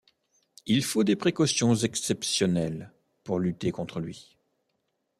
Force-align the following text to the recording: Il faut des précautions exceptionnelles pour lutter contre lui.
Il 0.65 0.83
faut 0.83 1.03
des 1.03 1.15
précautions 1.15 1.75
exceptionnelles 1.75 2.91
pour 3.23 3.39
lutter 3.39 3.71
contre 3.71 3.99
lui. 3.99 4.35